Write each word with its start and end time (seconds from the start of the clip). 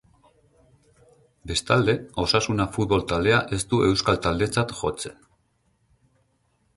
Bestalde, 1.51 1.93
Osasuna 2.23 2.67
futbol 2.77 3.05
taldea 3.11 3.41
ez 3.57 3.59
du 3.73 3.81
euskal 3.91 4.17
taldetzat 4.23 4.73
jotzen. 4.81 5.17